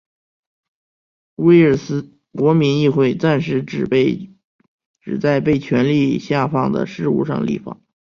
[1.35, 3.85] 威尔斯国民议会暂时只
[5.19, 7.77] 在被权力下放的事务上立法。